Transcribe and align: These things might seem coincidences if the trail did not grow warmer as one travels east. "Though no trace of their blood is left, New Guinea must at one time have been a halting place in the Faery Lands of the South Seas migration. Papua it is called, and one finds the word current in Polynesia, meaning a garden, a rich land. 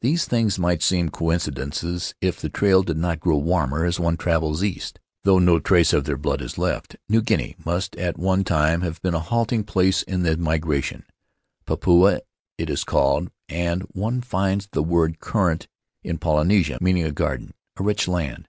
These 0.00 0.26
things 0.26 0.60
might 0.60 0.80
seem 0.80 1.08
coincidences 1.08 2.14
if 2.20 2.40
the 2.40 2.48
trail 2.48 2.84
did 2.84 2.96
not 2.96 3.18
grow 3.18 3.38
warmer 3.38 3.84
as 3.84 3.98
one 3.98 4.16
travels 4.16 4.62
east. 4.62 5.00
"Though 5.24 5.40
no 5.40 5.58
trace 5.58 5.92
of 5.92 6.04
their 6.04 6.16
blood 6.16 6.40
is 6.40 6.56
left, 6.56 6.94
New 7.08 7.20
Guinea 7.20 7.56
must 7.64 7.96
at 7.96 8.16
one 8.16 8.44
time 8.44 8.82
have 8.82 9.02
been 9.02 9.14
a 9.14 9.18
halting 9.18 9.64
place 9.64 10.02
in 10.04 10.22
the 10.22 10.36
Faery 10.36 10.36
Lands 10.36 10.38
of 10.38 10.38
the 10.38 10.38
South 10.38 10.38
Seas 10.38 10.44
migration. 10.44 11.04
Papua 11.66 12.20
it 12.58 12.70
is 12.70 12.84
called, 12.84 13.30
and 13.48 13.82
one 13.92 14.20
finds 14.20 14.68
the 14.68 14.84
word 14.84 15.18
current 15.18 15.66
in 16.04 16.18
Polynesia, 16.18 16.78
meaning 16.80 17.02
a 17.02 17.10
garden, 17.10 17.52
a 17.76 17.82
rich 17.82 18.06
land. 18.06 18.46